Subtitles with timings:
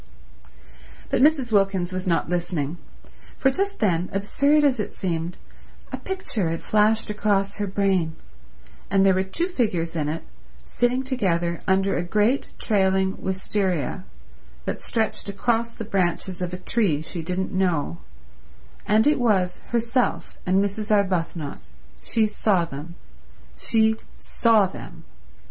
[1.11, 1.51] But Mrs.
[1.51, 2.79] Wilkins was not listening;
[3.37, 5.37] for just then, absurd as it seemed,
[5.91, 8.15] a picture had flashed across her brain,
[8.89, 10.23] and there were two figures in it
[10.65, 14.03] sitting together under a great trailing wisteria
[14.65, 17.99] that stretched across the branches of a tree she didn't know,
[18.87, 20.89] and it was herself and Mrs.
[20.89, 25.03] Arbuthnot—she saw them—she saw them.